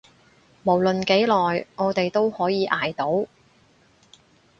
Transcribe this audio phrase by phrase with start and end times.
[0.63, 3.27] 無論幾耐，我哋都可以捱到